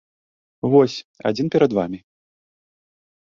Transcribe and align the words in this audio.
Вось, 0.75 0.95
адзін 1.29 1.51
перад 1.55 1.71
вамі! 1.79 1.99